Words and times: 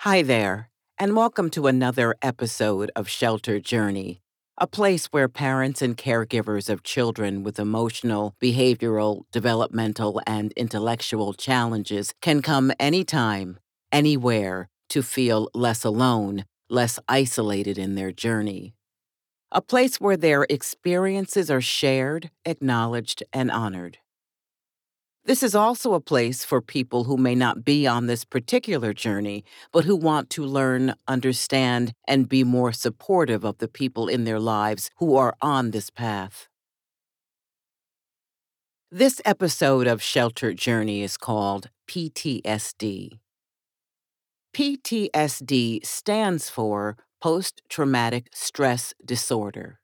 Hi 0.00 0.20
there, 0.20 0.68
and 0.98 1.16
welcome 1.16 1.48
to 1.50 1.66
another 1.66 2.14
episode 2.20 2.90
of 2.94 3.08
Sheltered 3.08 3.64
Journey, 3.64 4.20
a 4.58 4.66
place 4.66 5.06
where 5.06 5.26
parents 5.26 5.80
and 5.80 5.96
caregivers 5.96 6.68
of 6.68 6.82
children 6.82 7.42
with 7.42 7.58
emotional, 7.58 8.36
behavioral, 8.40 9.22
developmental, 9.32 10.20
and 10.26 10.52
intellectual 10.52 11.32
challenges 11.32 12.12
can 12.20 12.42
come 12.42 12.72
anytime, 12.78 13.58
anywhere 13.90 14.68
to 14.90 15.02
feel 15.02 15.48
less 15.54 15.82
alone, 15.82 16.44
less 16.68 16.98
isolated 17.08 17.78
in 17.78 17.94
their 17.94 18.12
journey. 18.12 18.74
A 19.50 19.62
place 19.62 19.98
where 19.98 20.18
their 20.18 20.46
experiences 20.50 21.50
are 21.50 21.62
shared, 21.62 22.30
acknowledged, 22.44 23.22
and 23.32 23.50
honored. 23.50 23.98
This 25.26 25.42
is 25.42 25.56
also 25.56 25.92
a 25.92 26.00
place 26.00 26.44
for 26.44 26.60
people 26.60 27.02
who 27.02 27.16
may 27.16 27.34
not 27.34 27.64
be 27.64 27.84
on 27.84 28.06
this 28.06 28.24
particular 28.24 28.92
journey, 28.92 29.44
but 29.72 29.84
who 29.84 29.96
want 29.96 30.30
to 30.30 30.44
learn, 30.44 30.94
understand, 31.08 31.94
and 32.06 32.28
be 32.28 32.44
more 32.44 32.72
supportive 32.72 33.44
of 33.44 33.58
the 33.58 33.66
people 33.66 34.06
in 34.06 34.22
their 34.22 34.38
lives 34.38 34.88
who 34.98 35.16
are 35.16 35.34
on 35.42 35.72
this 35.72 35.90
path. 35.90 36.46
This 38.88 39.20
episode 39.24 39.88
of 39.88 40.00
Sheltered 40.00 40.58
Journey 40.58 41.02
is 41.02 41.16
called 41.16 41.70
PTSD. 41.88 43.18
PTSD 44.54 45.84
stands 45.84 46.48
for 46.48 46.96
Post 47.20 47.62
Traumatic 47.68 48.28
Stress 48.32 48.94
Disorder. 49.04 49.80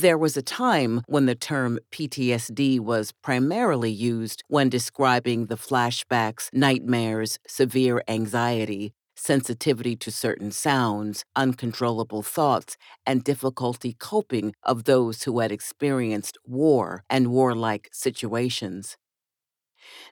There 0.00 0.16
was 0.16 0.34
a 0.34 0.40
time 0.40 1.02
when 1.08 1.26
the 1.26 1.34
term 1.34 1.78
PTSD 1.92 2.80
was 2.80 3.12
primarily 3.12 3.90
used 3.90 4.42
when 4.48 4.70
describing 4.70 5.44
the 5.44 5.58
flashbacks, 5.58 6.48
nightmares, 6.54 7.38
severe 7.46 8.02
anxiety, 8.08 8.94
sensitivity 9.14 9.96
to 9.96 10.10
certain 10.10 10.52
sounds, 10.52 11.26
uncontrollable 11.36 12.22
thoughts, 12.22 12.78
and 13.04 13.22
difficulty 13.22 13.92
coping 13.92 14.54
of 14.62 14.84
those 14.84 15.24
who 15.24 15.40
had 15.40 15.52
experienced 15.52 16.38
war 16.46 17.04
and 17.10 17.26
warlike 17.26 17.90
situations. 17.92 18.96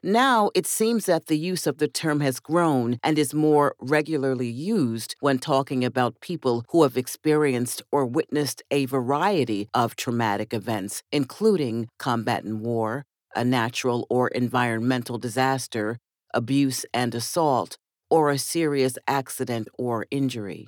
Now 0.03 0.49
it 0.55 0.65
seems 0.65 1.05
that 1.05 1.27
the 1.27 1.37
use 1.37 1.67
of 1.67 1.77
the 1.77 1.87
term 1.87 2.19
has 2.21 2.39
grown 2.39 2.99
and 3.03 3.17
is 3.19 3.33
more 3.33 3.75
regularly 3.79 4.49
used 4.49 5.15
when 5.19 5.39
talking 5.39 5.83
about 5.83 6.21
people 6.21 6.63
who 6.69 6.83
have 6.83 6.97
experienced 6.97 7.81
or 7.91 8.05
witnessed 8.05 8.63
a 8.71 8.85
variety 8.85 9.69
of 9.73 9.95
traumatic 9.95 10.53
events, 10.53 11.03
including 11.11 11.89
combat 11.97 12.43
and 12.43 12.61
war, 12.61 13.05
a 13.35 13.43
natural 13.43 14.07
or 14.09 14.29
environmental 14.29 15.17
disaster, 15.17 15.97
abuse 16.33 16.85
and 16.93 17.13
assault, 17.15 17.77
or 18.09 18.29
a 18.29 18.37
serious 18.37 18.97
accident 19.07 19.67
or 19.77 20.05
injury. 20.11 20.67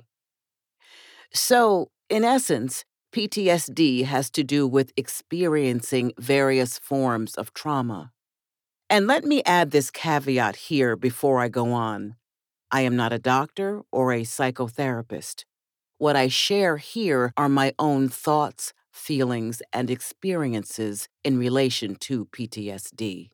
So, 1.34 1.90
in 2.08 2.24
essence, 2.24 2.84
PTSD 3.12 4.04
has 4.04 4.30
to 4.30 4.44
do 4.44 4.66
with 4.66 4.92
experiencing 4.96 6.12
various 6.18 6.78
forms 6.78 7.34
of 7.34 7.52
trauma. 7.54 8.11
And 8.92 9.06
let 9.06 9.24
me 9.24 9.42
add 9.46 9.70
this 9.70 9.90
caveat 9.90 10.54
here 10.54 10.96
before 10.96 11.40
I 11.40 11.48
go 11.48 11.72
on. 11.72 12.16
I 12.70 12.82
am 12.82 12.94
not 12.94 13.10
a 13.10 13.18
doctor 13.18 13.80
or 13.90 14.12
a 14.12 14.20
psychotherapist. 14.20 15.46
What 15.96 16.14
I 16.14 16.28
share 16.28 16.76
here 16.76 17.32
are 17.38 17.48
my 17.48 17.72
own 17.78 18.10
thoughts, 18.10 18.74
feelings, 18.90 19.62
and 19.72 19.88
experiences 19.88 21.08
in 21.24 21.38
relation 21.38 21.94
to 22.00 22.26
PTSD. 22.26 23.30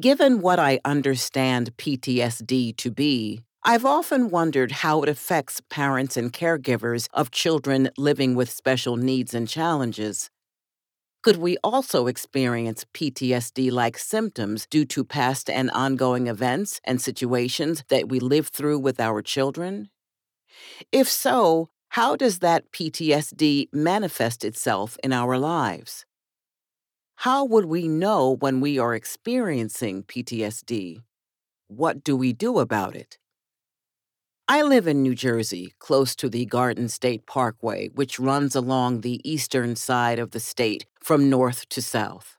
Given 0.00 0.40
what 0.40 0.58
I 0.58 0.80
understand 0.84 1.76
PTSD 1.76 2.76
to 2.78 2.90
be, 2.90 3.42
I've 3.62 3.84
often 3.84 4.30
wondered 4.30 4.72
how 4.72 5.02
it 5.02 5.08
affects 5.08 5.60
parents 5.70 6.16
and 6.16 6.32
caregivers 6.32 7.06
of 7.14 7.30
children 7.30 7.90
living 7.96 8.34
with 8.34 8.50
special 8.50 8.96
needs 8.96 9.32
and 9.32 9.46
challenges. 9.46 10.28
Could 11.26 11.38
we 11.38 11.56
also 11.64 12.06
experience 12.06 12.86
PTSD 12.94 13.72
like 13.72 13.98
symptoms 13.98 14.64
due 14.70 14.84
to 14.84 15.02
past 15.02 15.50
and 15.50 15.72
ongoing 15.72 16.28
events 16.28 16.80
and 16.84 17.02
situations 17.02 17.82
that 17.88 18.08
we 18.08 18.20
live 18.20 18.46
through 18.46 18.78
with 18.78 19.00
our 19.00 19.22
children? 19.22 19.88
If 20.92 21.08
so, 21.08 21.68
how 21.88 22.14
does 22.14 22.38
that 22.38 22.70
PTSD 22.70 23.70
manifest 23.72 24.44
itself 24.44 24.96
in 25.02 25.12
our 25.12 25.36
lives? 25.36 26.06
How 27.16 27.44
would 27.44 27.64
we 27.64 27.88
know 27.88 28.36
when 28.36 28.60
we 28.60 28.78
are 28.78 28.94
experiencing 28.94 30.04
PTSD? 30.04 31.02
What 31.66 32.04
do 32.04 32.16
we 32.16 32.34
do 32.34 32.60
about 32.60 32.94
it? 32.94 33.18
I 34.48 34.62
live 34.62 34.86
in 34.86 35.02
New 35.02 35.16
Jersey, 35.16 35.74
close 35.80 36.14
to 36.14 36.28
the 36.28 36.46
Garden 36.46 36.88
State 36.88 37.26
Parkway, 37.26 37.88
which 37.88 38.20
runs 38.20 38.54
along 38.54 39.00
the 39.00 39.20
eastern 39.28 39.74
side 39.74 40.20
of 40.20 40.30
the 40.30 40.38
state 40.38 40.86
from 41.02 41.28
north 41.28 41.68
to 41.70 41.82
south. 41.82 42.36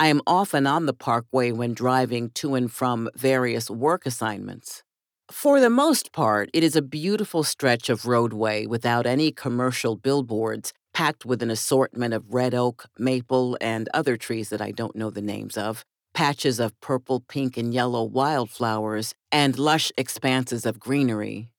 I 0.00 0.08
am 0.08 0.20
often 0.26 0.66
on 0.66 0.86
the 0.86 0.92
parkway 0.92 1.52
when 1.52 1.74
driving 1.74 2.30
to 2.30 2.56
and 2.56 2.72
from 2.72 3.08
various 3.14 3.70
work 3.70 4.04
assignments. 4.04 4.82
For 5.30 5.60
the 5.60 5.70
most 5.70 6.10
part, 6.10 6.50
it 6.52 6.64
is 6.64 6.74
a 6.74 6.82
beautiful 6.82 7.44
stretch 7.44 7.88
of 7.88 8.06
roadway 8.06 8.66
without 8.66 9.06
any 9.06 9.30
commercial 9.30 9.94
billboards, 9.94 10.72
packed 10.92 11.24
with 11.24 11.40
an 11.40 11.52
assortment 11.52 12.14
of 12.14 12.34
red 12.34 12.52
oak, 12.52 12.86
maple, 12.98 13.56
and 13.60 13.88
other 13.94 14.16
trees 14.16 14.48
that 14.48 14.60
I 14.60 14.72
don't 14.72 14.96
know 14.96 15.08
the 15.08 15.22
names 15.22 15.56
of, 15.56 15.84
patches 16.14 16.60
of 16.60 16.78
purple, 16.80 17.20
pink, 17.20 17.56
and 17.56 17.72
yellow 17.72 18.04
wildflowers, 18.04 19.14
and 19.30 19.58
lush 19.58 19.90
expanses 19.96 20.66
of 20.66 20.80
greenery. 20.80 21.50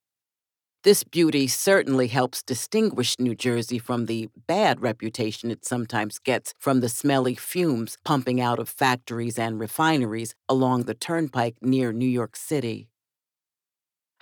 This 0.84 1.06
beauty 1.06 1.48
certainly 1.48 2.08
helps 2.08 2.44
distinguish 2.44 3.18
New 3.18 3.36
Jersey 3.36 3.80
from 3.80 4.06
the 4.06 4.28
bad 4.48 4.82
reputation 4.82 5.50
it 5.50 5.64
sometimes 5.64 6.20
gets 6.20 6.54
from 6.60 6.82
the 6.82 6.90
smelly 6.90 7.36
fumes 7.36 7.98
pumping 8.04 8.42
out 8.42 8.60
of 8.60 8.68
factories 8.68 9.40
and 9.40 9.62
refineries 9.62 10.36
along 10.50 10.84
the 10.84 10.94
turnpike 10.94 11.56
near 11.62 11.94
New 11.94 12.06
York 12.06 12.36
City. 12.36 12.90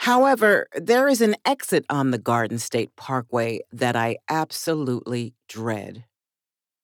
However, 0.02 0.68
there 0.76 1.08
is 1.08 1.22
an 1.22 1.36
exit 1.46 1.86
on 1.90 2.12
the 2.12 2.18
Garden 2.18 2.60
State 2.60 2.96
Parkway 2.96 3.62
that 3.72 3.96
I 3.96 4.18
absolutely 4.30 5.34
dread. 5.48 6.06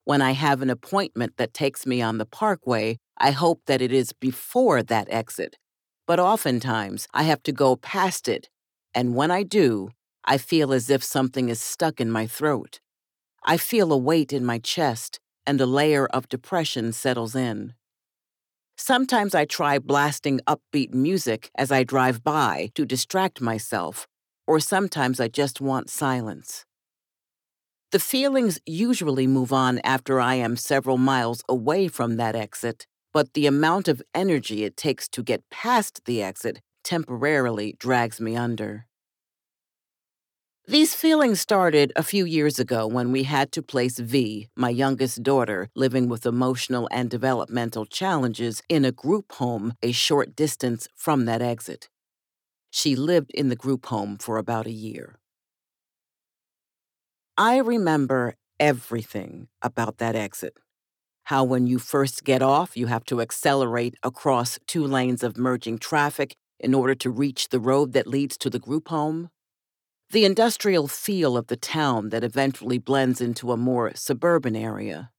When 0.05 0.21
I 0.21 0.31
have 0.31 0.61
an 0.61 0.69
appointment 0.69 1.37
that 1.37 1.53
takes 1.53 1.85
me 1.85 2.01
on 2.01 2.17
the 2.17 2.25
parkway, 2.25 2.97
I 3.19 3.31
hope 3.31 3.61
that 3.65 3.81
it 3.81 3.91
is 3.91 4.13
before 4.13 4.83
that 4.83 5.07
exit. 5.09 5.57
But 6.05 6.19
oftentimes, 6.19 7.07
I 7.13 7.23
have 7.23 7.43
to 7.43 7.51
go 7.51 7.75
past 7.75 8.27
it, 8.27 8.49
and 8.93 9.15
when 9.15 9.31
I 9.31 9.43
do, 9.43 9.89
I 10.23 10.37
feel 10.37 10.73
as 10.73 10.89
if 10.89 11.03
something 11.03 11.49
is 11.49 11.61
stuck 11.61 11.99
in 11.99 12.11
my 12.11 12.27
throat. 12.27 12.79
I 13.43 13.57
feel 13.57 13.91
a 13.91 13.97
weight 13.97 14.33
in 14.33 14.45
my 14.45 14.59
chest, 14.59 15.19
and 15.45 15.59
a 15.61 15.65
layer 15.65 16.05
of 16.07 16.29
depression 16.29 16.93
settles 16.93 17.35
in. 17.35 17.73
Sometimes 18.77 19.33
I 19.33 19.45
try 19.45 19.79
blasting 19.79 20.39
upbeat 20.45 20.93
music 20.93 21.49
as 21.55 21.71
I 21.71 21.83
drive 21.83 22.23
by 22.23 22.69
to 22.75 22.85
distract 22.85 23.41
myself, 23.41 24.07
or 24.45 24.59
sometimes 24.59 25.19
I 25.19 25.27
just 25.27 25.59
want 25.59 25.89
silence. 25.89 26.65
The 27.91 27.99
feelings 27.99 28.59
usually 28.65 29.27
move 29.27 29.53
on 29.53 29.79
after 29.83 30.19
I 30.19 30.35
am 30.35 30.57
several 30.57 30.97
miles 30.97 31.41
away 31.49 31.87
from 31.87 32.17
that 32.17 32.35
exit, 32.35 32.85
but 33.17 33.33
the 33.33 33.47
amount 33.47 33.87
of 33.87 34.03
energy 34.13 34.63
it 34.63 34.77
takes 34.77 35.07
to 35.07 35.23
get 35.23 35.49
past 35.49 36.05
the 36.05 36.21
exit 36.21 36.61
temporarily 36.83 37.75
drags 37.79 38.21
me 38.21 38.35
under. 38.35 38.85
These 40.67 40.93
feelings 40.93 41.41
started 41.41 41.91
a 41.95 42.03
few 42.03 42.25
years 42.25 42.59
ago 42.59 42.85
when 42.85 43.11
we 43.11 43.23
had 43.23 43.51
to 43.53 43.63
place 43.63 43.97
V, 43.97 44.49
my 44.55 44.69
youngest 44.69 45.23
daughter, 45.23 45.67
living 45.75 46.07
with 46.07 46.27
emotional 46.27 46.87
and 46.91 47.09
developmental 47.09 47.87
challenges, 47.87 48.61
in 48.69 48.85
a 48.85 48.91
group 48.91 49.31
home 49.31 49.73
a 49.81 49.91
short 49.91 50.35
distance 50.35 50.87
from 50.95 51.25
that 51.25 51.41
exit. 51.41 51.89
She 52.69 52.95
lived 52.95 53.31
in 53.31 53.49
the 53.49 53.55
group 53.55 53.87
home 53.87 54.19
for 54.19 54.37
about 54.37 54.67
a 54.67 54.79
year. 54.87 55.15
I 57.35 57.57
remember 57.57 58.35
everything 58.59 59.47
about 59.63 59.97
that 59.97 60.15
exit. 60.15 60.53
How, 61.27 61.43
when 61.43 61.67
you 61.67 61.77
first 61.77 62.23
get 62.23 62.41
off, 62.41 62.77
you 62.77 62.85
have 62.85 63.03
to 63.07 63.19
accelerate 63.19 63.95
across 64.01 64.59
two 64.65 64.85
lanes 64.85 65.23
of 65.23 65.35
merging 65.37 65.77
traffic 65.77 66.37
in 66.57 66.73
order 66.73 66.95
to 66.95 67.09
reach 67.09 67.49
the 67.49 67.59
road 67.59 67.91
that 67.91 68.07
leads 68.07 68.37
to 68.37 68.49
the 68.49 68.59
group 68.59 68.87
home. 68.87 69.29
The 70.11 70.23
industrial 70.23 70.87
feel 70.87 71.35
of 71.35 71.47
the 71.47 71.57
town 71.57 72.11
that 72.11 72.23
eventually 72.23 72.77
blends 72.77 73.19
into 73.19 73.51
a 73.51 73.57
more 73.57 73.91
suburban 73.93 74.55
area. 74.55 75.11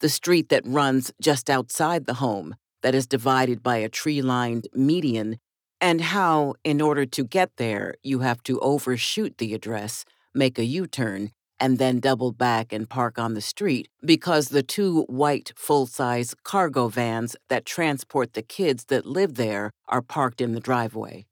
The 0.00 0.08
street 0.08 0.48
that 0.48 0.66
runs 0.66 1.12
just 1.20 1.50
outside 1.50 2.06
the 2.06 2.14
home 2.14 2.54
that 2.80 2.94
is 2.94 3.06
divided 3.06 3.62
by 3.62 3.76
a 3.76 3.90
tree 3.90 4.22
lined 4.22 4.66
median, 4.72 5.36
and 5.78 6.00
how, 6.00 6.54
in 6.64 6.80
order 6.80 7.04
to 7.04 7.22
get 7.22 7.50
there, 7.58 7.96
you 8.02 8.20
have 8.20 8.42
to 8.44 8.58
overshoot 8.60 9.36
the 9.36 9.52
address 9.52 10.06
make 10.34 10.58
a 10.58 10.64
U 10.64 10.86
turn, 10.86 11.32
and 11.62 11.78
then 11.78 12.00
double 12.00 12.32
back 12.32 12.72
and 12.72 12.90
park 12.90 13.20
on 13.20 13.34
the 13.34 13.40
street 13.40 13.88
because 14.04 14.48
the 14.48 14.64
two 14.64 15.02
white 15.02 15.52
full 15.54 15.86
size 15.86 16.34
cargo 16.42 16.88
vans 16.88 17.36
that 17.48 17.64
transport 17.64 18.32
the 18.32 18.42
kids 18.42 18.86
that 18.86 19.06
live 19.06 19.36
there 19.36 19.70
are 19.86 20.02
parked 20.02 20.40
in 20.40 20.52
the 20.54 20.60
driveway. 20.60 21.24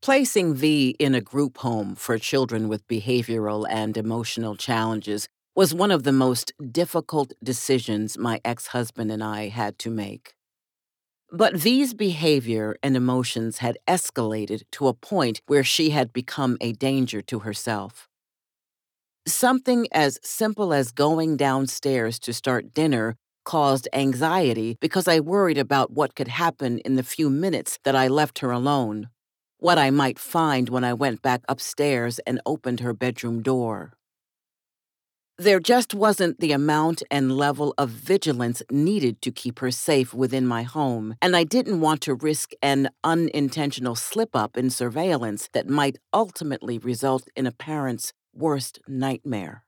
Placing 0.00 0.54
V 0.54 0.96
in 0.98 1.14
a 1.14 1.20
group 1.20 1.58
home 1.58 1.94
for 1.94 2.18
children 2.18 2.70
with 2.70 2.88
behavioral 2.88 3.66
and 3.68 3.98
emotional 3.98 4.56
challenges 4.56 5.28
was 5.54 5.74
one 5.74 5.90
of 5.90 6.04
the 6.04 6.12
most 6.12 6.50
difficult 6.72 7.34
decisions 7.44 8.16
my 8.16 8.40
ex 8.46 8.68
husband 8.68 9.12
and 9.12 9.22
I 9.22 9.48
had 9.48 9.78
to 9.80 9.90
make. 9.90 10.32
But 11.30 11.54
V's 11.54 11.92
behavior 11.92 12.76
and 12.82 12.96
emotions 12.96 13.58
had 13.58 13.76
escalated 13.86 14.62
to 14.72 14.88
a 14.88 14.94
point 14.94 15.42
where 15.46 15.64
she 15.64 15.90
had 15.90 16.14
become 16.14 16.56
a 16.62 16.72
danger 16.72 17.20
to 17.22 17.40
herself. 17.40 18.08
Something 19.42 19.88
as 19.90 20.20
simple 20.22 20.72
as 20.72 20.92
going 20.92 21.36
downstairs 21.36 22.20
to 22.20 22.32
start 22.32 22.72
dinner 22.72 23.16
caused 23.44 23.88
anxiety 23.92 24.76
because 24.80 25.08
I 25.08 25.18
worried 25.18 25.58
about 25.58 25.90
what 25.90 26.14
could 26.14 26.28
happen 26.28 26.78
in 26.84 26.94
the 26.94 27.02
few 27.02 27.28
minutes 27.28 27.76
that 27.82 27.96
I 27.96 28.06
left 28.06 28.38
her 28.38 28.52
alone, 28.52 29.08
what 29.58 29.78
I 29.78 29.90
might 29.90 30.20
find 30.20 30.68
when 30.68 30.84
I 30.84 30.94
went 30.94 31.22
back 31.22 31.42
upstairs 31.48 32.20
and 32.20 32.40
opened 32.46 32.78
her 32.78 32.94
bedroom 32.94 33.42
door. 33.42 33.94
There 35.38 35.58
just 35.58 35.92
wasn't 35.92 36.38
the 36.38 36.52
amount 36.52 37.02
and 37.10 37.36
level 37.36 37.74
of 37.76 37.90
vigilance 37.90 38.62
needed 38.70 39.20
to 39.22 39.32
keep 39.32 39.58
her 39.58 39.72
safe 39.72 40.14
within 40.14 40.46
my 40.46 40.62
home, 40.62 41.16
and 41.20 41.34
I 41.34 41.42
didn't 41.42 41.80
want 41.80 42.00
to 42.02 42.14
risk 42.14 42.52
an 42.62 42.90
unintentional 43.02 43.96
slip 43.96 44.36
up 44.36 44.56
in 44.56 44.70
surveillance 44.70 45.48
that 45.52 45.68
might 45.68 45.98
ultimately 46.14 46.78
result 46.78 47.26
in 47.34 47.48
a 47.48 47.50
parent's 47.50 48.12
worst 48.34 48.80
nightmare. 48.86 49.64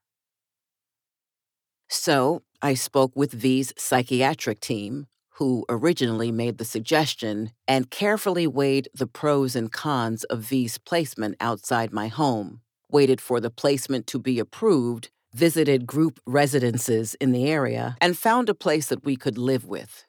So, 1.88 2.42
I 2.62 2.74
spoke 2.74 3.12
with 3.14 3.32
V's 3.32 3.72
psychiatric 3.76 4.60
team, 4.60 5.06
who 5.34 5.64
originally 5.68 6.32
made 6.32 6.58
the 6.58 6.64
suggestion, 6.64 7.50
and 7.68 7.90
carefully 7.90 8.46
weighed 8.46 8.88
the 8.94 9.06
pros 9.06 9.54
and 9.54 9.70
cons 9.70 10.24
of 10.24 10.40
V's 10.40 10.78
placement 10.78 11.36
outside 11.40 11.92
my 11.92 12.08
home, 12.08 12.60
waited 12.90 13.20
for 13.20 13.40
the 13.40 13.50
placement 13.50 14.06
to 14.06 14.18
be 14.18 14.38
approved, 14.38 15.10
visited 15.34 15.86
group 15.86 16.20
residences 16.26 17.14
in 17.16 17.32
the 17.32 17.50
area, 17.50 17.96
and 18.00 18.16
found 18.16 18.48
a 18.48 18.54
place 18.54 18.86
that 18.86 19.04
we 19.04 19.16
could 19.16 19.36
live 19.36 19.64
with. 19.64 20.04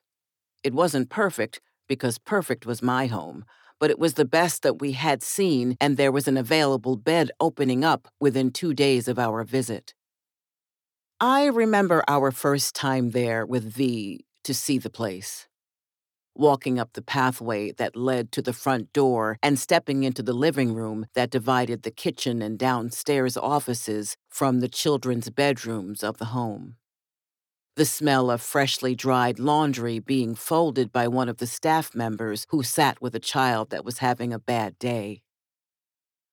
It 0.64 0.74
wasn't 0.74 1.10
perfect, 1.10 1.60
because 1.88 2.18
perfect 2.18 2.66
was 2.66 2.82
my 2.82 3.08
home, 3.08 3.46
but 3.80 3.90
it 3.90 4.00
was 4.00 4.14
the 4.14 4.26
best 4.26 4.64
that 4.64 4.80
we 4.80 4.94
had 4.94 5.24
seen, 5.24 5.76
and 5.80 5.98
there 5.98 6.12
was 6.12 6.28
an 6.28 6.38
available 6.38 6.96
bed 6.96 7.32
opening 7.40 7.84
up 7.84 8.08
within 8.20 8.52
two 8.52 8.74
days 8.74 9.08
of 9.08 9.20
our 9.20 9.44
visit. 9.44 9.94
I 11.20 11.46
remember 11.46 12.04
our 12.08 12.32
first 12.32 12.76
time 12.76 13.12
there 13.12 13.46
with 13.46 13.64
V 13.64 14.26
to 14.44 14.54
see 14.54 14.78
the 14.78 14.90
place 14.90 15.48
walking 16.36 16.78
up 16.78 16.94
the 16.94 17.02
pathway 17.02 17.72
that 17.72 17.96
led 17.96 18.32
to 18.34 18.42
the 18.42 18.54
front 18.54 18.92
door 18.94 19.38
and 19.42 19.58
stepping 19.58 20.04
into 20.04 20.22
the 20.22 20.34
living 20.34 20.74
room 20.74 21.06
that 21.16 21.30
divided 21.30 21.84
the 21.84 21.92
kitchen 21.92 22.42
and 22.42 22.60
downstairs 22.60 23.38
offices 23.38 24.16
from 24.30 24.60
the 24.60 24.68
children's 24.68 25.30
bedrooms 25.30 26.04
of 26.04 26.18
the 26.18 26.26
home. 26.26 26.76
The 27.76 27.84
smell 27.86 28.32
of 28.32 28.42
freshly 28.42 28.96
dried 28.96 29.38
laundry 29.38 30.00
being 30.00 30.34
folded 30.34 30.94
by 30.94 31.10
one 31.10 31.28
of 31.28 31.38
the 31.38 31.48
staff 31.48 31.94
members 31.94 32.48
who 32.50 32.64
sat 32.64 33.02
with 33.02 33.14
a 33.16 33.20
child 33.20 33.70
that 33.72 33.84
was 33.84 33.98
having 33.98 34.32
a 34.32 34.40
bad 34.40 34.80
day. 34.80 35.24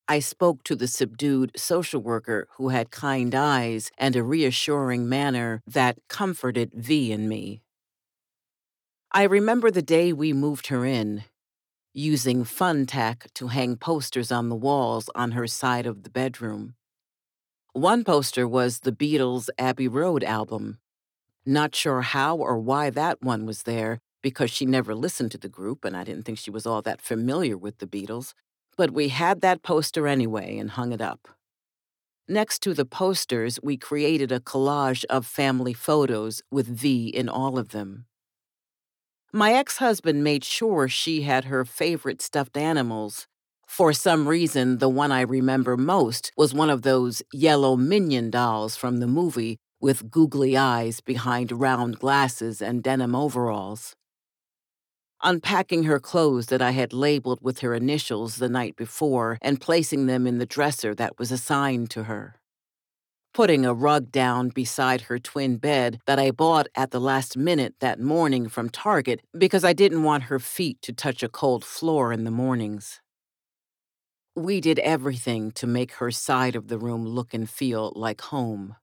I 0.07 0.21
spoke 0.21 0.63
to 0.65 0.77
the 0.77 0.87
subdued 0.87 1.51
social 1.57 2.01
worker 2.01 2.47
who 2.59 2.69
had 2.69 2.93
kind 2.93 3.35
eyes 3.35 3.91
and 3.99 4.15
a 4.15 4.23
reassuring 4.23 5.09
manner 5.09 5.63
that 5.67 5.99
comforted 6.09 6.75
V 6.75 7.11
and 7.11 7.29
me. 7.29 7.63
I 9.11 9.25
remember 9.25 9.73
the 9.73 9.83
day 9.83 10.13
we 10.13 10.33
moved 10.33 10.69
her 10.69 10.87
in, 10.87 11.25
using 11.93 12.45
Fun-Tak 12.45 13.35
to 13.35 13.49
hang 13.49 13.77
posters 13.77 14.31
on 14.31 14.49
the 14.49 14.55
walls 14.55 15.11
on 15.17 15.33
her 15.33 15.49
side 15.49 15.87
of 15.87 16.05
the 16.05 16.11
bedroom. 16.11 16.77
One 17.73 18.05
poster 18.05 18.47
was 18.47 18.81
the 18.81 18.93
Beatles' 18.93 19.49
Abbey 19.59 19.89
Road 19.89 20.23
album. 20.23 20.79
Not 21.45 21.75
sure 21.75 22.03
how 22.03 22.37
or 22.37 22.59
why 22.59 22.91
that 22.91 23.21
one 23.21 23.47
was 23.47 23.65
there, 23.65 23.99
because 24.23 24.51
she 24.51 24.65
never 24.65 24.95
listened 24.95 25.33
to 25.33 25.39
the 25.39 25.49
group 25.49 25.85
and 25.85 25.97
I 25.97 26.05
didn't 26.05 26.25
think 26.25 26.39
she 26.39 26.51
was 26.51 26.67
all 26.67 26.83
that 26.83 27.03
familiar 27.03 27.57
with 27.57 27.79
the 27.79 27.87
Beatles, 27.87 28.33
but 28.77 28.93
we 28.93 29.09
had 29.09 29.41
that 29.41 29.63
poster 29.63 30.07
anyway 30.07 30.57
and 30.57 30.71
hung 30.71 30.93
it 30.93 31.01
up. 31.01 31.29
Next 32.29 32.61
to 32.61 32.75
the 32.75 32.85
posters, 32.85 33.59
we 33.63 33.77
created 33.77 34.31
a 34.31 34.39
collage 34.39 35.05
of 35.11 35.27
family 35.27 35.73
photos 35.73 36.41
with 36.53 36.69
V 36.69 37.09
in 37.09 37.29
all 37.29 37.59
of 37.59 37.71
them. 37.71 38.07
My 39.33 39.53
ex 39.53 39.79
husband 39.79 40.23
made 40.23 40.45
sure 40.45 40.89
she 40.89 41.23
had 41.23 41.47
her 41.47 41.65
favorite 41.65 42.23
stuffed 42.23 42.57
animals. 42.57 43.27
For 43.67 43.93
some 43.93 44.29
reason, 44.29 44.79
the 44.79 44.89
one 44.89 45.11
I 45.11 45.23
remember 45.23 45.77
most 45.77 46.31
was 46.37 46.55
one 46.55 46.71
of 46.71 46.83
those 46.83 47.23
yellow 47.33 47.75
minion 47.75 48.31
dolls 48.31 48.77
from 48.77 48.99
the 48.99 49.07
movie 49.07 49.59
with 49.83 50.11
googly 50.11 50.57
eyes 50.57 51.03
behind 51.03 51.53
round 51.53 51.99
glasses 51.99 52.63
and 52.63 52.83
denim 52.83 53.15
overalls. 53.15 53.95
Unpacking 55.23 55.83
her 55.83 56.01
clothes 56.01 56.47
that 56.47 56.63
I 56.63 56.71
had 56.71 56.95
labeled 56.95 57.41
with 57.43 57.59
her 57.59 57.75
initials 57.75 58.37
the 58.37 58.49
night 58.49 58.77
before 58.77 59.37
and 59.43 59.61
placing 59.61 60.07
them 60.07 60.27
in 60.27 60.39
the 60.39 60.47
dresser 60.47 60.95
that 60.95 61.19
was 61.19 61.31
assigned 61.31 61.91
to 61.91 62.05
her 62.05 62.37
putting 63.33 63.65
a 63.65 63.75
rug 63.75 64.13
down 64.13 64.51
beside 64.51 65.03
her 65.03 65.19
twin 65.19 65.57
bed 65.57 66.01
that 66.07 66.19
I 66.19 66.31
bought 66.31 66.69
at 66.75 66.91
the 66.91 67.01
last 67.01 67.37
minute 67.37 67.75
that 67.81 67.99
morning 67.99 68.49
from 68.49 68.69
Target 68.69 69.21
because 69.37 69.65
I 69.65 69.73
didn't 69.73 70.03
want 70.03 70.25
her 70.25 70.39
feet 70.39 70.83
to 70.83 70.93
touch 70.93 71.23
a 71.23 71.29
cold 71.29 71.65
floor 71.65 72.13
in 72.13 72.25
the 72.25 72.31
mornings. 72.31 73.01
We 74.35 74.61
did 74.61 74.79
everything 74.81 75.51
to 75.53 75.67
make 75.67 75.93
her 75.95 76.11
side 76.11 76.57
of 76.57 76.69
the 76.69 76.79
room 76.79 77.07
look 77.07 77.35
and 77.35 77.49
feel 77.49 77.93
like 77.95 78.21
home. 78.21 78.77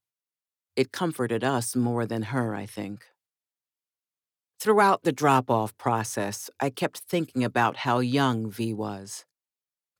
It 0.79 0.93
comforted 0.93 1.43
us 1.43 1.75
more 1.75 2.05
than 2.05 2.31
her, 2.31 2.55
I 2.55 2.65
think. 2.65 3.03
Throughout 4.61 5.03
the 5.03 5.11
drop 5.11 5.51
off 5.51 5.77
process, 5.77 6.49
I 6.57 6.69
kept 6.69 6.99
thinking 6.99 7.43
about 7.43 7.83
how 7.83 7.99
young 7.99 8.49
V 8.49 8.73
was. 8.73 9.25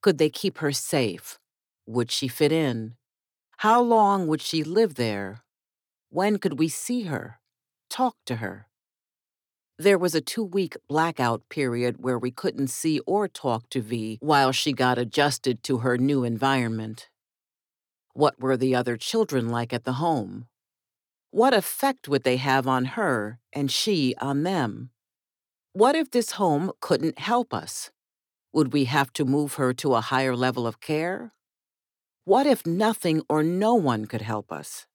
Could 0.01 0.19
they 0.19 0.29
keep 0.29 0.59
her 0.59 0.71
safe? 0.71 1.37
Would 1.85 2.11
she 2.11 2.29
fit 2.29 2.53
in? 2.53 2.95
How 3.57 3.81
long 3.81 4.25
would 4.27 4.41
she 4.41 4.63
live 4.63 4.95
there? 4.95 5.43
When 6.07 6.37
could 6.39 6.57
we 6.57 6.69
see 6.69 7.01
her? 7.11 7.41
Talk 7.89 8.15
to 8.27 8.37
her? 8.37 8.69
There 9.77 9.97
was 9.97 10.15
a 10.15 10.21
two 10.21 10.45
week 10.45 10.77
blackout 10.87 11.41
period 11.49 12.05
where 12.05 12.17
we 12.17 12.31
couldn't 12.31 12.69
see 12.69 13.01
or 13.01 13.27
talk 13.27 13.69
to 13.71 13.81
V 13.81 14.17
while 14.21 14.53
she 14.53 14.71
got 14.71 14.97
adjusted 14.97 15.61
to 15.63 15.79
her 15.79 15.97
new 15.97 16.23
environment. 16.23 17.09
What 18.13 18.39
were 18.39 18.55
the 18.55 18.75
other 18.75 18.95
children 18.95 19.49
like 19.49 19.73
at 19.73 19.83
the 19.83 19.99
home? 19.99 20.48
What 21.31 21.53
effect 21.53 22.07
would 22.07 22.23
they 22.23 22.37
have 22.37 22.67
on 22.67 22.85
her 22.97 23.39
and 23.53 23.71
she 23.71 24.15
on 24.19 24.43
them? 24.43 24.89
What 25.73 25.95
if 25.95 26.09
this 26.09 26.31
home 26.31 26.71
couldn't 26.81 27.19
help 27.19 27.53
us? 27.53 27.91
Would 28.51 28.73
we 28.73 28.85
have 28.85 29.13
to 29.13 29.25
move 29.25 29.53
her 29.55 29.71
to 29.73 29.93
a 29.93 30.01
higher 30.01 30.35
level 30.35 30.65
of 30.65 30.81
care? 30.81 31.33
What 32.25 32.47
if 32.47 32.65
nothing 32.65 33.21
or 33.29 33.43
no 33.43 33.75
one 33.75 34.05
could 34.05 34.21
help 34.21 34.51
us? 34.51 34.87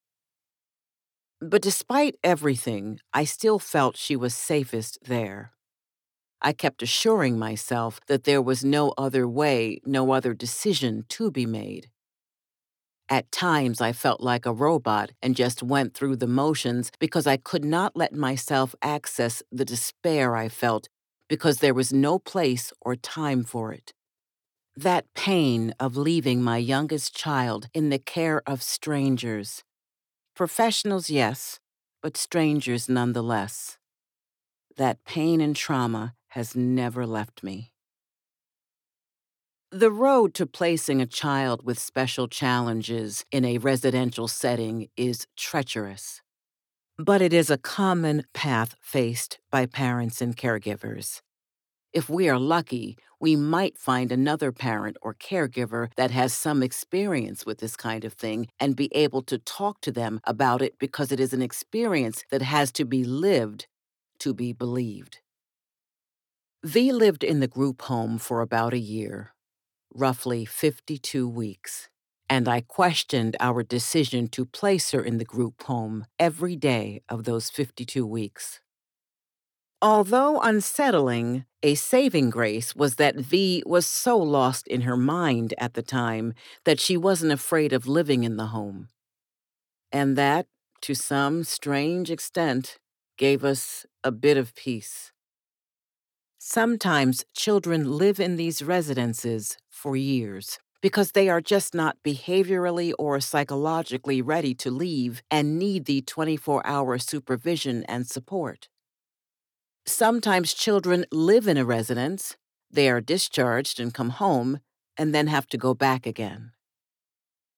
But 1.40 1.62
despite 1.62 2.16
everything, 2.24 2.98
I 3.12 3.24
still 3.24 3.58
felt 3.58 3.96
she 3.96 4.16
was 4.16 4.34
safest 4.34 4.98
there. 5.04 5.52
I 6.40 6.52
kept 6.52 6.82
assuring 6.82 7.38
myself 7.38 8.00
that 8.06 8.24
there 8.24 8.42
was 8.42 8.64
no 8.64 8.92
other 8.98 9.28
way, 9.28 9.80
no 9.86 10.12
other 10.12 10.34
decision 10.34 11.04
to 11.10 11.30
be 11.30 11.46
made. 11.46 11.90
At 13.11 13.30
times, 13.30 13.80
I 13.82 13.92
felt 13.92 14.20
like 14.23 14.46
a 14.46 14.52
robot 14.52 15.11
and 15.20 15.37
just 15.37 15.62
went 15.62 15.94
through 15.94 16.16
the 16.16 16.26
motions 16.26 16.90
because 16.99 17.26
I 17.26 17.37
could 17.37 17.64
not 17.64 17.94
let 17.96 18.14
myself 18.14 18.75
access 18.80 19.42
the 19.52 19.64
despair 19.64 20.37
I 20.37 20.49
felt 20.49 20.88
because 21.28 21.58
there 21.58 21.75
was 21.75 21.92
no 21.92 22.18
place 22.18 22.73
or 22.80 22.96
time 22.96 23.44
for 23.44 23.73
it. 23.73 23.92
That 24.75 25.06
pain 25.14 25.75
of 25.78 25.96
leaving 25.96 26.42
my 26.42 26.56
youngest 26.56 27.14
child 27.14 27.68
in 27.75 27.90
the 27.90 27.99
care 27.99 28.42
of 28.46 28.62
strangers. 28.62 29.62
Professionals, 30.34 31.11
yes, 31.11 31.61
but 32.02 32.16
strangers 32.16 32.88
nonetheless. 32.88 33.78
That 34.76 35.04
pain 35.04 35.40
and 35.42 35.54
trauma 35.54 36.14
has 36.28 36.56
never 36.56 37.06
left 37.06 37.42
me. 37.42 37.74
The 39.76 39.90
road 39.90 40.35
to 40.35 40.47
placing 40.47 41.02
a 41.02 41.04
child 41.04 41.66
with 41.66 41.81
special 41.81 42.28
challenges 42.28 43.25
in 43.33 43.45
a 43.45 43.59
residential 43.59 44.28
setting 44.28 44.87
is 44.97 45.26
treacherous, 45.37 46.23
but 46.97 47.21
it 47.21 47.33
is 47.33 47.50
a 47.50 47.59
common 47.59 48.23
path 48.33 48.76
faced 48.81 49.40
by 49.50 49.66
parents 49.66 50.21
and 50.21 50.37
caregivers. 50.37 51.23
If 51.93 52.09
we 52.09 52.28
are 52.28 52.38
lucky, 52.38 52.97
we 53.19 53.35
might 53.35 53.76
find 53.76 54.12
another 54.12 54.52
parent 54.52 54.97
or 55.02 55.12
caregiver 55.12 55.88
that 55.97 56.12
has 56.12 56.33
some 56.33 56.62
experience 56.62 57.45
with 57.45 57.59
this 57.59 57.75
kind 57.75 58.04
of 58.04 58.12
thing 58.12 58.47
and 58.61 58.76
be 58.76 58.95
able 58.95 59.23
to 59.23 59.38
talk 59.38 59.81
to 59.81 59.90
them 59.90 60.21
about 60.23 60.62
it 60.62 60.78
because 60.78 61.11
it 61.11 61.19
is 61.19 61.33
an 61.33 61.43
experience 61.43 62.23
that 62.31 62.43
has 62.43 62.71
to 62.71 62.85
be 62.85 63.02
lived 63.02 63.66
to 64.21 64.33
be 64.33 64.52
believed. 64.52 65.19
V 66.62 66.93
lived 66.93 67.25
in 67.25 67.40
the 67.40 67.49
group 67.49 67.83
home 67.83 68.19
for 68.19 68.40
about 68.40 68.73
a 68.73 68.78
year, 68.78 69.35
roughly 69.94 70.44
52 70.44 71.28
weeks, 71.28 71.88
and 72.28 72.48
I 72.48 72.60
questioned 72.60 73.36
our 73.40 73.62
decision 73.62 74.28
to 74.28 74.44
place 74.44 74.90
her 74.90 75.02
in 75.02 75.18
the 75.18 75.24
group 75.24 75.62
home 75.62 76.06
every 76.18 76.56
day 76.56 77.02
of 77.08 77.24
those 77.24 77.50
52 77.50 78.06
weeks. 78.06 78.60
Although 79.80 80.40
unsettling, 80.40 81.44
a 81.62 81.74
saving 81.74 82.30
grace 82.30 82.74
was 82.74 82.96
that 82.96 83.16
V 83.16 83.62
was 83.66 83.86
so 83.86 84.16
lost 84.16 84.66
in 84.66 84.82
her 84.82 84.96
mind 84.96 85.52
at 85.58 85.74
the 85.74 85.82
time 85.82 86.34
that 86.64 86.80
she 86.80 86.96
wasn't 86.96 87.32
afraid 87.32 87.72
of 87.72 87.86
living 87.86 88.24
in 88.24 88.36
the 88.36 88.46
home. 88.46 88.88
And 89.92 90.16
that, 90.16 90.46
to 90.82 90.94
some 90.94 91.44
strange 91.44 92.10
extent, 92.10 92.78
gave 93.16 93.44
us 93.44 93.86
a 94.02 94.10
bit 94.10 94.36
of 94.36 94.54
peace. 94.54 95.12
Sometimes 96.38 97.24
children 97.34 97.96
live 97.96 98.20
in 98.20 98.36
these 98.36 98.62
residences 98.62 99.56
for 99.84 99.96
years 99.96 100.58
because 100.80 101.12
they 101.12 101.28
are 101.28 101.42
just 101.42 101.74
not 101.74 101.98
behaviorally 102.02 102.94
or 102.98 103.20
psychologically 103.20 104.22
ready 104.22 104.54
to 104.54 104.70
leave 104.70 105.22
and 105.30 105.58
need 105.58 105.84
the 105.84 106.00
24 106.00 106.66
hour 106.66 106.96
supervision 106.96 107.84
and 107.84 108.06
support. 108.06 108.68
Sometimes 109.84 110.54
children 110.54 111.04
live 111.12 111.46
in 111.46 111.58
a 111.58 111.66
residence, 111.66 112.38
they 112.70 112.88
are 112.88 113.02
discharged 113.02 113.78
and 113.78 113.92
come 113.92 114.08
home, 114.08 114.60
and 114.96 115.14
then 115.14 115.26
have 115.26 115.46
to 115.48 115.58
go 115.58 115.74
back 115.74 116.06
again. 116.06 116.52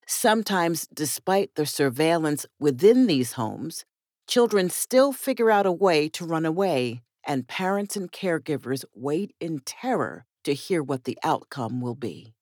Sometimes, 0.09 0.89
despite 0.93 1.55
the 1.55 1.67
surveillance 1.67 2.45
within 2.59 3.07
these 3.07 3.35
homes, 3.35 3.85
children 4.27 4.69
still 4.69 5.13
figure 5.13 5.53
out 5.53 5.65
a 5.67 5.71
way 5.87 6.09
to 6.09 6.25
run 6.25 6.45
away, 6.45 7.03
and 7.25 7.47
parents 7.47 7.95
and 7.95 8.11
caregivers 8.11 8.85
wait 8.95 9.33
in 9.39 9.61
terror 9.61 10.27
to 10.47 10.55
hear 10.55 10.83
what 10.83 11.05
the 11.05 11.19
outcome 11.23 11.81
will 11.81 11.95
be. 11.95 12.33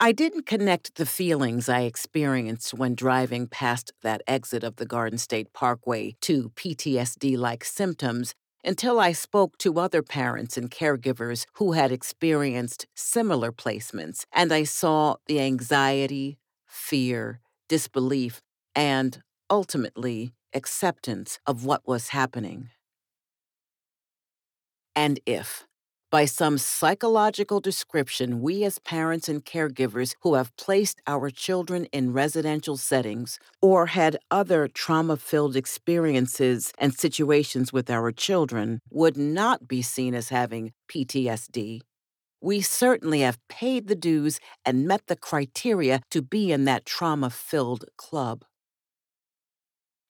I 0.00 0.12
didn't 0.12 0.46
connect 0.46 0.96
the 0.96 1.06
feelings 1.06 1.68
I 1.68 1.82
experienced 1.82 2.74
when 2.74 2.94
driving 2.94 3.46
past 3.46 3.92
that 4.02 4.22
exit 4.26 4.62
of 4.62 4.76
the 4.76 4.86
Garden 4.86 5.18
State 5.18 5.52
Parkway 5.52 6.16
to 6.22 6.50
PTSD 6.50 7.36
like 7.36 7.64
symptoms 7.64 8.34
until 8.64 8.98
I 8.98 9.12
spoke 9.12 9.58
to 9.58 9.78
other 9.78 10.02
parents 10.02 10.56
and 10.56 10.70
caregivers 10.70 11.46
who 11.54 11.72
had 11.72 11.92
experienced 11.92 12.86
similar 12.94 13.52
placements, 13.52 14.24
and 14.32 14.52
I 14.52 14.64
saw 14.64 15.16
the 15.26 15.40
anxiety, 15.40 16.38
fear, 16.66 17.40
disbelief, 17.68 18.40
and 18.74 19.22
ultimately 19.48 20.32
acceptance 20.52 21.38
of 21.46 21.64
what 21.64 21.86
was 21.86 22.08
happening. 22.08 22.70
And 24.96 25.20
if 25.24 25.67
by 26.10 26.24
some 26.24 26.56
psychological 26.56 27.60
description, 27.60 28.40
we 28.40 28.64
as 28.64 28.78
parents 28.78 29.28
and 29.28 29.44
caregivers 29.44 30.14
who 30.22 30.34
have 30.34 30.56
placed 30.56 31.00
our 31.06 31.28
children 31.28 31.84
in 31.86 32.14
residential 32.14 32.78
settings 32.78 33.38
or 33.60 33.86
had 33.86 34.18
other 34.30 34.68
trauma 34.68 35.16
filled 35.16 35.54
experiences 35.54 36.72
and 36.78 36.94
situations 36.94 37.72
with 37.72 37.90
our 37.90 38.10
children 38.10 38.80
would 38.90 39.18
not 39.18 39.68
be 39.68 39.82
seen 39.82 40.14
as 40.14 40.30
having 40.30 40.72
PTSD. 40.90 41.82
We 42.40 42.60
certainly 42.62 43.20
have 43.20 43.38
paid 43.48 43.88
the 43.88 43.96
dues 43.96 44.40
and 44.64 44.86
met 44.86 45.08
the 45.08 45.16
criteria 45.16 46.00
to 46.10 46.22
be 46.22 46.52
in 46.52 46.64
that 46.64 46.86
trauma 46.86 47.30
filled 47.30 47.84
club. 47.96 48.44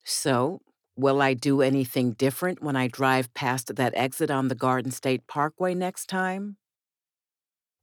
So, 0.04 0.60
Will 0.98 1.22
I 1.22 1.34
do 1.34 1.62
anything 1.62 2.14
different 2.14 2.60
when 2.60 2.74
I 2.74 2.88
drive 2.88 3.32
past 3.32 3.76
that 3.76 3.92
exit 3.94 4.32
on 4.32 4.48
the 4.48 4.56
Garden 4.56 4.90
State 4.90 5.28
Parkway 5.28 5.72
next 5.72 6.06
time? 6.06 6.56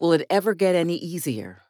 Will 0.02 0.12
it 0.12 0.26
ever 0.30 0.54
get 0.54 0.76
any 0.76 0.98
easier? 0.98 1.62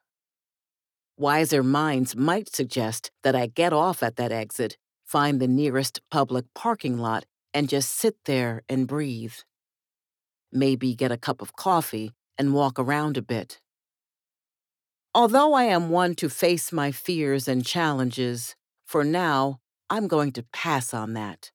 Wiser 1.18 1.62
minds 1.62 2.16
might 2.16 2.50
suggest 2.56 3.12
that 3.22 3.36
I 3.36 3.46
get 3.46 3.74
off 3.74 4.02
at 4.02 4.16
that 4.16 4.32
exit, 4.32 4.78
find 5.06 5.40
the 5.40 5.48
nearest 5.48 6.02
public 6.10 6.46
parking 6.56 6.98
lot, 6.98 7.26
and 7.54 7.70
just 7.70 7.92
sit 7.92 8.16
there 8.26 8.64
and 8.68 8.88
breathe. 8.88 9.36
Maybe 10.52 10.96
get 10.96 11.12
a 11.12 11.18
cup 11.18 11.44
of 11.44 11.56
coffee 11.56 12.12
and 12.40 12.56
walk 12.56 12.80
around 12.80 13.18
a 13.18 13.22
bit. 13.22 13.62
Although 15.14 15.54
I 15.54 15.66
am 15.66 15.90
one 15.92 16.16
to 16.16 16.28
face 16.28 16.72
my 16.72 16.92
fears 16.92 17.48
and 17.48 17.64
challenges, 17.64 18.56
for 18.88 19.04
now 19.04 19.60
I'm 19.90 20.08
going 20.08 20.32
to 20.34 20.44
pass 20.52 20.94
on 20.94 21.14
that. 21.14 21.52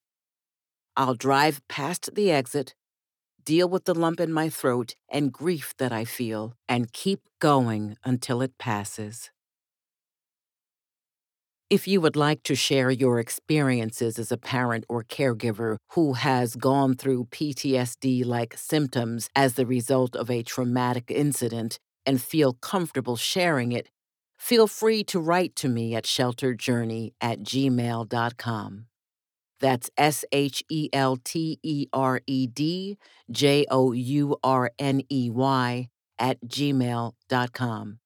I'll 0.96 1.14
drive 1.14 1.60
past 1.68 2.14
the 2.14 2.30
exit, 2.30 2.74
deal 3.44 3.68
with 3.68 3.84
the 3.84 3.94
lump 3.94 4.20
in 4.20 4.32
my 4.32 4.48
throat 4.48 4.94
and 5.10 5.32
grief 5.32 5.74
that 5.78 5.92
I 5.92 6.04
feel, 6.04 6.54
and 6.68 6.92
keep 6.92 7.20
going 7.40 7.96
until 8.04 8.42
it 8.42 8.58
passes. 8.58 9.30
If 11.70 11.86
you 11.86 12.00
would 12.00 12.16
like 12.16 12.42
to 12.44 12.56
share 12.56 12.90
your 12.90 13.20
experiences 13.20 14.18
as 14.18 14.32
a 14.32 14.36
parent 14.36 14.84
or 14.88 15.04
caregiver 15.04 15.76
who 15.90 16.14
has 16.14 16.56
gone 16.56 16.94
through 16.96 17.26
PTSD 17.26 18.24
like 18.24 18.56
symptoms 18.56 19.28
as 19.36 19.54
the 19.54 19.66
result 19.66 20.16
of 20.16 20.30
a 20.30 20.42
traumatic 20.42 21.10
incident 21.10 21.78
and 22.04 22.20
feel 22.20 22.54
comfortable 22.54 23.16
sharing 23.16 23.70
it, 23.70 23.88
feel 24.40 24.66
free 24.66 25.04
to 25.04 25.20
write 25.20 25.54
to 25.56 25.68
me 25.68 25.94
at 25.94 26.04
shelteredjourney 26.04 27.12
at 27.20 27.40
gmail.com. 27.40 28.86
That's 29.60 29.90
S 29.98 30.24
H 30.32 30.64
E 30.70 30.88
L 30.92 31.18
T 31.22 31.58
E 31.62 31.86
R 31.92 32.22
E 32.26 32.46
D 32.46 32.96
J 33.30 33.66
O 33.70 33.92
U 33.92 34.36
R 34.42 34.70
N 34.78 35.02
E 35.10 35.30
Y 35.30 35.88
at 36.18 36.40
gmail.com. 36.46 37.98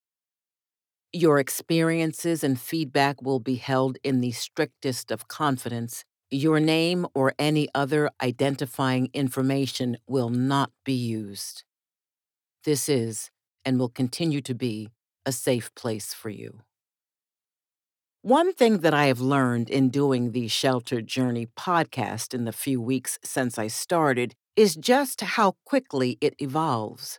Your 1.13 1.39
experiences 1.39 2.43
and 2.43 2.61
feedback 2.61 3.23
will 3.23 3.39
be 3.39 3.55
held 3.55 3.99
in 4.03 4.21
the 4.21 4.33
strictest 4.33 5.13
of 5.13 5.29
confidence. 5.29 6.05
Your 6.29 6.59
name 6.59 7.07
or 7.15 7.35
any 7.39 7.69
other 7.73 8.11
identifying 8.21 9.11
information 9.15 9.97
will 10.09 10.31
not 10.31 10.73
be 10.85 10.93
used. 10.93 11.63
This 12.65 12.89
is 12.89 13.31
and 13.65 13.79
will 13.79 13.89
continue 13.89 14.41
to 14.41 14.55
be 14.55 14.91
a 15.27 15.33
safe 15.33 15.75
place 15.75 16.13
for 16.13 16.31
you. 16.31 16.61
One 18.23 18.55
thing 18.55 18.79
that 18.79 18.95
I 18.95 19.07
have 19.07 19.21
learned 19.21 19.69
in 19.69 19.91
doing 19.91 20.33
the 20.33 20.49
Sheltered 20.49 21.07
Journey 21.07 21.47
podcast 21.47 22.33
in 22.33 22.45
the 22.45 22.53
few 22.53 22.81
weeks 22.81 23.19
since 23.23 23.59
I 23.59 23.67
started 23.67 24.35
is 24.57 24.77
just 24.77 25.21
how 25.21 25.57
quickly 25.67 26.17
it 26.21 26.35
evolves. 26.39 27.19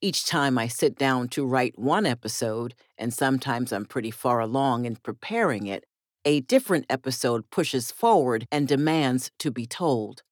Each 0.00 0.26
time 0.26 0.58
I 0.58 0.68
sit 0.68 0.96
down 0.96 1.28
to 1.30 1.46
write 1.46 1.78
one 1.78 2.06
episode, 2.06 2.74
and 2.98 3.12
sometimes 3.12 3.72
I'm 3.72 3.86
pretty 3.86 4.10
far 4.10 4.38
along 4.40 4.84
in 4.84 4.96
preparing 4.96 5.66
it, 5.66 5.84
a 6.24 6.40
different 6.40 6.84
episode 6.90 7.50
pushes 7.50 7.90
forward 7.90 8.46
and 8.52 8.68
demands 8.68 9.30
to 9.38 9.50
be 9.50 9.66
told. 9.66 10.22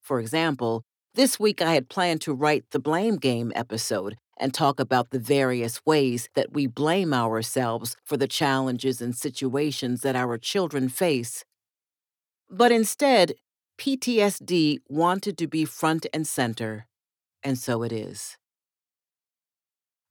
For 0.00 0.18
example, 0.18 0.82
this 1.14 1.38
week 1.38 1.60
I 1.60 1.74
had 1.74 1.88
planned 1.88 2.20
to 2.22 2.32
write 2.32 2.64
the 2.70 2.78
Blame 2.78 3.16
Game 3.16 3.52
episode, 3.54 4.16
and 4.38 4.52
talk 4.52 4.80
about 4.80 5.10
the 5.10 5.18
various 5.18 5.84
ways 5.84 6.28
that 6.34 6.52
we 6.52 6.66
blame 6.66 7.12
ourselves 7.14 7.96
for 8.04 8.16
the 8.16 8.28
challenges 8.28 9.00
and 9.00 9.16
situations 9.16 10.02
that 10.02 10.16
our 10.16 10.38
children 10.38 10.88
face. 10.88 11.44
But 12.50 12.72
instead, 12.72 13.34
PTSD 13.78 14.78
wanted 14.88 15.36
to 15.38 15.46
be 15.46 15.64
front 15.64 16.06
and 16.12 16.26
center, 16.26 16.86
and 17.42 17.58
so 17.58 17.82
it 17.82 17.92
is. 17.92 18.36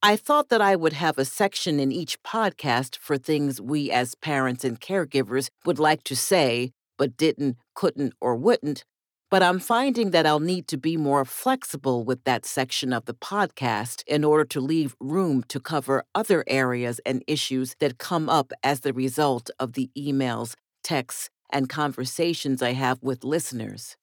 I 0.03 0.15
thought 0.15 0.50
that 0.50 0.62
I 0.62 0.75
would 0.75 0.94
have 0.94 1.17
a 1.17 1.25
section 1.25 1.79
in 1.79 1.91
each 1.91 2.22
podcast 2.22 2.98
for 2.98 3.17
things 3.17 3.60
we 3.60 3.89
as 3.89 4.13
parents 4.13 4.63
and 4.63 4.79
caregivers 4.79 5.50
would 5.65 5.79
like 5.79 6.03
to 6.03 6.15
say, 6.15 6.74
but 6.98 7.17
didn't, 7.17 7.58
couldn't, 7.74 8.13
or 8.22 8.36
wouldn't, 8.36 8.86
but 9.32 9.41
I'm 9.44 9.60
finding 9.60 10.12
that 10.12 10.25
I'll 10.25 10.39
need 10.39 10.67
to 10.70 10.77
be 10.77 10.98
more 10.98 11.25
flexible 11.25 12.03
with 12.03 12.24
that 12.25 12.46
section 12.46 12.94
of 12.94 13.05
the 13.05 13.13
podcast 13.13 14.03
in 14.08 14.24
order 14.24 14.46
to 14.46 14.62
leave 14.62 14.96
room 15.00 15.44
to 15.50 15.60
cover 15.60 16.03
other 16.13 16.44
areas 16.48 17.00
and 17.05 17.24
issues 17.27 17.75
that 17.79 17.98
come 17.98 18.29
up 18.29 18.53
as 18.63 18.82
the 18.82 18.94
result 18.94 19.50
of 19.60 19.74
the 19.74 19.89
emails, 19.98 20.55
texts, 20.84 21.29
and 21.51 21.70
conversations 21.70 22.62
I 22.62 22.74
have 22.74 23.01
with 23.01 23.24
listeners. 23.24 23.98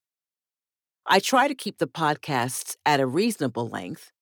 I 1.06 1.18
try 1.18 1.48
to 1.48 1.54
keep 1.54 1.78
the 1.78 1.88
podcasts 1.88 2.76
at 2.86 3.00
a 3.00 3.06
reasonable 3.06 3.68
length, 3.68 4.12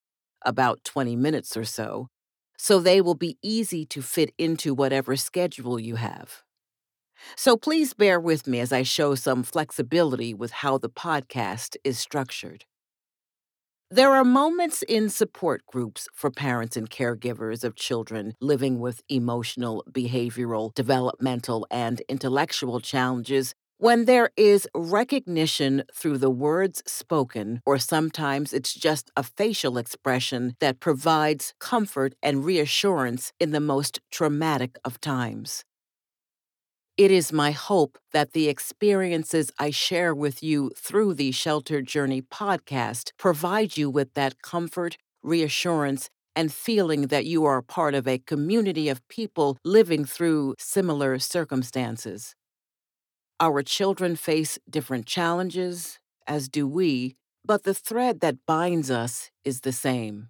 about 0.45 0.85
20 0.85 1.17
minutes 1.17 1.57
or 1.57 1.65
so, 1.65 2.09
so 2.57 2.79
they 2.79 3.01
will 3.01 3.15
be 3.15 3.39
easy 3.43 3.85
to 3.87 4.03
fit 4.03 4.33
into 4.39 4.75
whatever 4.75 5.17
schedule 5.17 5.79
you 5.79 5.97
have. 5.97 6.43
So 7.37 7.57
please 7.57 7.95
bear 7.95 8.21
with 8.21 8.47
me 8.47 8.61
as 8.61 8.73
I 8.73 8.83
show 8.83 9.15
some 9.15 9.43
flexibility 9.43 10.35
with 10.35 10.51
how 10.53 10.79
the 10.79 10.91
podcast 10.91 11.77
is 11.85 11.99
structured. 11.99 12.65
There 13.91 14.13
are 14.13 14.25
moments 14.25 14.83
in 14.83 15.09
support 15.09 15.67
groups 15.67 16.07
for 16.15 16.31
parents 16.31 16.77
and 16.77 16.89
caregivers 16.89 17.65
of 17.65 17.75
children 17.75 18.35
living 18.41 18.79
with 18.79 19.03
emotional, 19.09 19.85
behavioral, 19.91 20.73
developmental, 20.75 21.67
and 21.71 22.01
intellectual 22.09 22.79
challenges 22.81 23.53
when 23.79 24.05
there 24.05 24.31
is 24.37 24.69
recognition 24.75 25.83
through 25.95 26.19
the 26.19 26.31
words 26.31 26.83
spoken, 26.87 27.63
or 27.67 27.79
sometimes 27.79 28.53
it's 28.53 28.75
just 28.75 29.11
a 29.17 29.23
facial 29.23 29.79
expression 29.79 30.55
that 30.61 30.81
provides 30.81 31.55
comfort 31.59 32.15
and 32.23 32.45
reassurance 32.45 33.33
in 33.41 33.51
the 33.53 33.61
most 33.61 33.99
traumatic 34.11 34.77
of 34.85 35.01
times. 35.01 35.65
It 36.97 37.11
is 37.11 37.33
my 37.33 37.51
hope 37.53 37.99
that 38.13 38.33
the 38.33 38.49
experiences 38.49 39.51
I 39.59 39.71
share 39.71 40.15
with 40.15 40.43
you 40.43 40.71
through 40.77 41.15
the 41.15 41.33
Sheltered 41.33 41.87
Journey 41.87 42.21
podcast 42.21 43.13
provide 43.19 43.77
you 43.77 43.89
with 43.89 44.13
that 44.15 44.43
comfort, 44.43 44.99
reassurance, 45.23 46.11
and 46.37 46.53
feeling 46.53 47.07
that 47.09 47.25
you 47.25 47.45
are 47.45 47.63
part 47.63 47.95
of 47.95 48.07
a 48.07 48.19
community 48.19 48.89
of 48.89 49.07
people 49.09 49.57
living 49.65 50.05
through 50.05 50.55
similar 50.59 51.19
circumstances. 51.19 52.35
Our 53.41 53.63
children 53.63 54.17
face 54.17 54.59
different 54.69 55.07
challenges, 55.07 55.99
as 56.27 56.49
do 56.49 56.69
we, 56.69 57.17
but 57.45 57.63
the 57.65 57.75
thread 57.75 58.21
that 58.21 58.45
binds 58.47 58.91
us 58.91 59.31
is 59.45 59.63
the 59.63 59.73
same. 59.73 60.29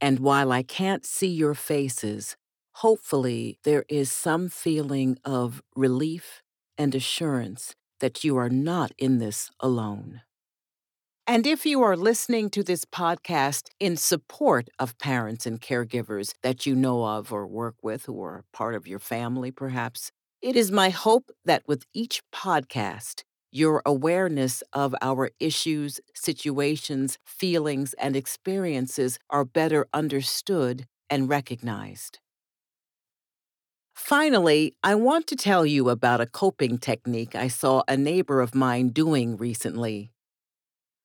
And 0.00 0.20
while 0.20 0.52
I 0.52 0.62
can't 0.62 1.06
see 1.06 1.28
your 1.28 1.54
faces, 1.54 2.36
Hopefully, 2.76 3.58
there 3.64 3.84
is 3.88 4.10
some 4.12 4.48
feeling 4.48 5.18
of 5.24 5.62
relief 5.76 6.42
and 6.78 6.94
assurance 6.94 7.74
that 8.00 8.24
you 8.24 8.36
are 8.36 8.48
not 8.50 8.92
in 8.98 9.18
this 9.18 9.50
alone. 9.60 10.22
And 11.26 11.46
if 11.46 11.64
you 11.64 11.82
are 11.82 11.96
listening 11.96 12.50
to 12.50 12.62
this 12.62 12.84
podcast 12.84 13.68
in 13.78 13.96
support 13.96 14.68
of 14.78 14.98
parents 14.98 15.46
and 15.46 15.60
caregivers 15.60 16.34
that 16.42 16.66
you 16.66 16.74
know 16.74 17.04
of 17.04 17.32
or 17.32 17.46
work 17.46 17.76
with 17.82 18.06
who 18.06 18.20
are 18.22 18.44
part 18.52 18.74
of 18.74 18.86
your 18.86 18.98
family, 18.98 19.50
perhaps, 19.50 20.10
it 20.40 20.56
is 20.56 20.72
my 20.72 20.90
hope 20.90 21.30
that 21.44 21.62
with 21.68 21.84
each 21.94 22.22
podcast, 22.34 23.22
your 23.52 23.82
awareness 23.86 24.62
of 24.72 24.94
our 25.00 25.30
issues, 25.38 26.00
situations, 26.14 27.18
feelings, 27.24 27.94
and 27.94 28.16
experiences 28.16 29.18
are 29.30 29.44
better 29.44 29.86
understood 29.94 30.86
and 31.08 31.28
recognized. 31.28 32.18
Finally, 33.94 34.74
I 34.82 34.94
want 34.94 35.26
to 35.28 35.36
tell 35.36 35.66
you 35.66 35.88
about 35.88 36.20
a 36.20 36.26
coping 36.26 36.78
technique 36.78 37.34
I 37.34 37.48
saw 37.48 37.82
a 37.86 37.96
neighbor 37.96 38.40
of 38.40 38.54
mine 38.54 38.88
doing 38.88 39.36
recently. 39.36 40.12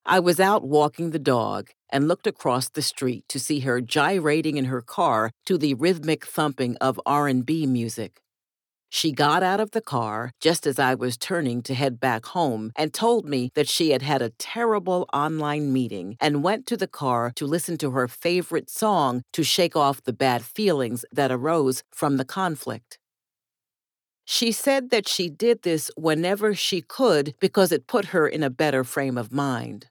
I 0.06 0.20
was 0.20 0.40
out 0.40 0.64
walking 0.64 1.12
the 1.12 1.20
dog 1.20 1.70
and 1.90 2.08
looked 2.08 2.28
across 2.28 2.70
the 2.70 2.82
street 2.82 3.26
to 3.28 3.40
see 3.40 3.60
her 3.60 3.82
gyrating 3.82 4.56
in 4.56 4.66
her 4.66 4.82
car 4.82 5.32
to 5.46 5.58
the 5.58 5.74
rhythmic 5.74 6.26
thumping 6.26 6.78
of 6.78 7.00
R&B 7.06 7.66
music. 7.68 8.22
She 8.90 9.12
got 9.12 9.44
out 9.44 9.60
of 9.60 9.72
the 9.72 9.82
car 9.82 10.32
just 10.40 10.66
as 10.66 10.80
I 10.80 10.96
was 10.96 11.18
turning 11.18 11.62
to 11.64 11.74
head 11.74 12.00
back 12.00 12.26
home 12.28 12.72
and 12.76 12.94
told 12.94 13.26
me 13.28 13.52
that 13.56 13.68
she 13.68 13.92
had 13.92 14.02
had 14.02 14.22
a 14.22 14.30
terrible 14.32 15.06
online 15.14 15.72
meeting 15.74 16.18
and 16.22 16.44
went 16.44 16.66
to 16.68 16.78
the 16.78 16.88
car 16.88 17.32
to 17.36 17.46
listen 17.46 17.78
to 17.80 17.92
her 17.92 18.08
favorite 18.08 18.70
song 18.70 19.24
to 19.34 19.44
shake 19.44 19.76
off 19.76 20.04
the 20.04 20.14
bad 20.14 20.44
feelings 20.44 21.06
that 21.12 21.32
arose 21.32 21.84
from 21.92 22.18
the 22.18 22.26
conflict. 22.26 22.98
She 24.26 24.52
said 24.52 24.90
that 24.90 25.08
she 25.08 25.30
did 25.30 25.62
this 25.64 25.90
whenever 25.96 26.54
she 26.54 26.82
could 26.82 27.34
because 27.40 27.72
it 27.72 27.88
put 27.88 28.06
her 28.08 28.28
in 28.28 28.44
a 28.44 28.50
better 28.50 28.84
frame 28.84 29.18
of 29.18 29.32
mind. 29.32 29.88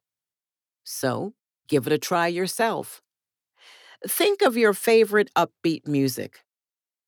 So, 0.84 1.34
give 1.68 1.86
it 1.86 1.92
a 1.92 1.98
try 1.98 2.28
yourself. 2.28 3.02
Think 4.06 4.42
of 4.42 4.56
your 4.56 4.74
favorite 4.74 5.30
upbeat 5.36 5.86
music 5.86 6.42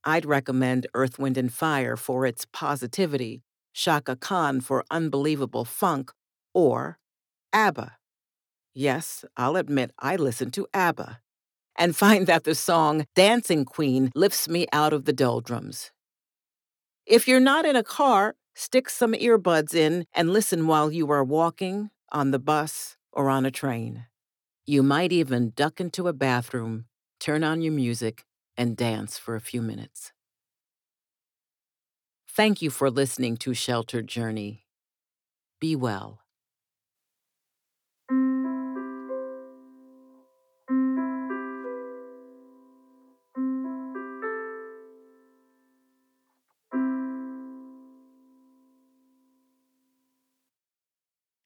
I'd 0.09 0.25
recommend 0.25 0.87
Earth, 0.95 1.19
Wind, 1.19 1.37
and 1.37 1.53
Fire 1.53 1.95
for 1.95 2.25
its 2.25 2.47
positivity, 2.51 3.43
Chaka 3.75 4.17
Khan 4.17 4.63
for 4.63 4.83
unbelievable 4.91 5.67
funk, 5.67 6.13
or 6.55 6.99
ABBA. 7.53 7.93
Yes, 8.73 9.27
I'll 9.37 9.57
admit 9.57 9.91
I 9.99 10.17
listen 10.17 10.51
to 10.53 10.67
ABBA 10.73 11.21
and 11.77 11.95
find 12.05 12.27
that 12.27 12.45
the 12.45 12.55
song 12.55 13.05
Dancing 13.15 13.67
Queen 13.67 14.11
lifts 14.15 14.49
me 14.49 14.67
out 14.73 14.95
of 14.95 15.05
the 15.05 15.13
doldrums. 15.13 15.93
If 17.05 17.29
you're 17.29 17.39
not 17.39 17.67
in 17.67 17.77
a 17.77 17.85
car, 17.85 18.35
stick 18.55 18.89
some 18.89 19.13
earbuds 19.13 19.75
in 19.75 20.07
and 20.15 20.33
listen 20.33 20.67
while 20.67 20.91
you 20.91 21.11
are 21.11 21.23
walking, 21.23 21.91
on 22.11 22.31
the 22.31 22.39
bus, 22.39 22.97
or 23.13 23.29
on 23.29 23.45
a 23.45 23.51
train. 23.51 24.07
You 24.65 24.83
might 24.83 25.13
even 25.13 25.53
duck 25.55 25.83
into 25.83 26.09
a 26.09 26.15
bathroom, 26.15 26.87
turn 27.21 27.45
on 27.45 27.61
your 27.61 27.75
music, 27.75 28.25
and 28.59 28.77
dance 28.77 29.19
for 29.19 29.37
a 29.37 29.41
few 29.41 29.63
minutes. 29.63 30.13
Thank 32.29 32.63
you 32.63 32.71
for 32.71 32.91
listening 32.91 33.37
to 33.39 33.55
Sheltered 33.55 34.07
Journey. 34.07 34.67
Be 35.61 35.77
well. 35.77 36.21